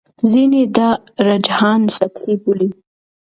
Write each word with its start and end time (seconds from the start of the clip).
ځینې 0.31 0.61
دا 0.77 0.89
رجحان 1.27 1.81
سطحي 1.97 2.35
بولي. 2.43 2.69